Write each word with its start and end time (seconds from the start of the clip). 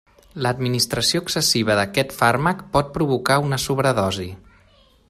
L'administració 0.45 1.21
excessiva 1.25 1.75
d'aquest 1.81 2.17
fàrmac 2.23 2.65
pot 2.77 2.91
provocar 2.97 3.39
una 3.51 3.65
sobredosi. 3.67 4.29